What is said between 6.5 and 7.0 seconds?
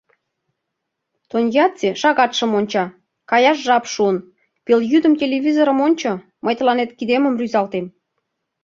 тыланет